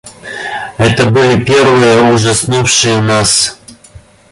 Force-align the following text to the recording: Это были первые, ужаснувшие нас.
Это 0.79 1.11
были 1.11 1.43
первые, 1.43 2.01
ужаснувшие 2.11 3.03
нас. 3.03 3.59